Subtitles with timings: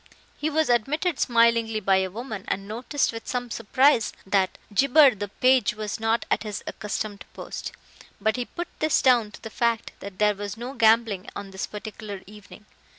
[0.35, 5.27] He was admitted smilingly by a woman, and noticed with some surprise that Gibber the
[5.27, 7.71] page was not at his accustomed post.
[8.19, 11.67] But he put this down to the fact that there was no gambling on this
[11.67, 12.65] particular evening.